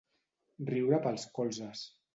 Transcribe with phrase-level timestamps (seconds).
[0.71, 1.89] Riure pels colzes.